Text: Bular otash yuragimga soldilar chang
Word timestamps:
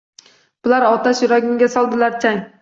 Bular 0.67 0.79
otash 0.93 1.21
yuragimga 1.25 1.69
soldilar 1.75 2.17
chang 2.25 2.43